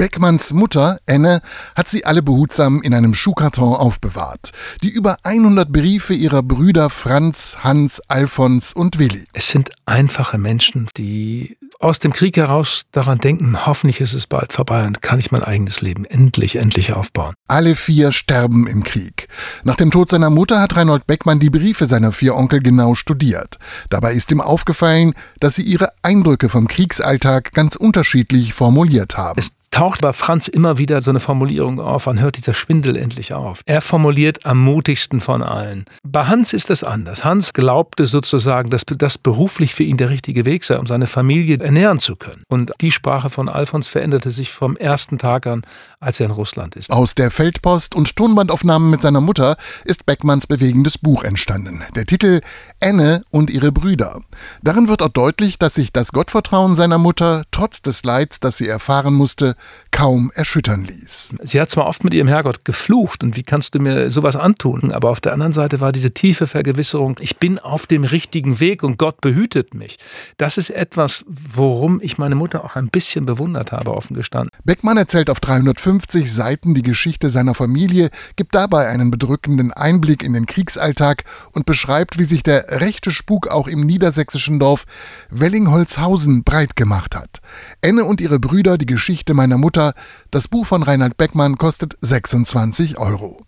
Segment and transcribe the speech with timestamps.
[0.00, 1.42] Beckmanns Mutter, Enne,
[1.76, 4.52] hat sie alle behutsam in einem Schuhkarton aufbewahrt.
[4.82, 9.26] Die über 100 Briefe ihrer Brüder Franz, Hans, Alfons und Willi.
[9.34, 14.54] Es sind einfache Menschen, die aus dem Krieg heraus daran denken, hoffentlich ist es bald
[14.54, 17.34] vorbei und kann ich mein eigenes Leben endlich, endlich aufbauen.
[17.46, 19.28] Alle vier sterben im Krieg.
[19.64, 23.58] Nach dem Tod seiner Mutter hat Reinhold Beckmann die Briefe seiner vier Onkel genau studiert.
[23.90, 29.38] Dabei ist ihm aufgefallen, dass sie ihre Eindrücke vom Kriegsalltag ganz unterschiedlich formuliert haben.
[29.38, 33.34] Es taucht bei Franz immer wieder so eine Formulierung auf, wann hört dieser Schwindel endlich
[33.34, 33.62] auf?
[33.66, 35.86] Er formuliert am mutigsten von allen.
[36.02, 37.24] Bei Hans ist es anders.
[37.24, 41.58] Hans glaubte sozusagen, dass das beruflich für ihn der richtige Weg sei, um seine Familie
[41.58, 42.42] ernähren zu können.
[42.48, 45.62] Und die Sprache von Alfons veränderte sich vom ersten Tag an,
[46.00, 46.90] als er in Russland ist.
[46.90, 51.84] Aus der Feldpost und Tonbandaufnahmen mit seiner Mutter ist Beckmanns bewegendes Buch entstanden.
[51.94, 52.40] Der Titel
[52.80, 54.20] Anne und ihre Brüder.
[54.62, 58.68] Darin wird auch deutlich, dass sich das Gottvertrauen seiner Mutter trotz des Leids, das sie
[58.68, 59.54] erfahren musste,
[59.90, 61.36] kaum erschüttern ließ.
[61.42, 64.92] Sie hat zwar oft mit ihrem Herrgott geflucht und wie kannst du mir sowas antun,
[64.92, 68.82] aber auf der anderen Seite war diese tiefe Vergewisserung, ich bin auf dem richtigen Weg
[68.82, 69.98] und Gott behütet mich.
[70.36, 74.50] Das ist etwas, worum ich meine Mutter auch ein bisschen bewundert habe, offen gestanden.
[74.64, 80.32] Beckmann erzählt auf 350 Seiten die Geschichte seiner Familie, gibt dabei einen bedrückenden Einblick in
[80.32, 84.84] den Kriegsalltag und beschreibt, wie sich der rechte Spuk auch im niedersächsischen Dorf
[85.30, 87.40] Wellingholzhausen breit gemacht hat.
[87.80, 89.94] Enne und ihre Brüder, die Geschichte meiner Mutter,
[90.30, 93.40] das Buch von Reinhard Beckmann kostet 26 Euro.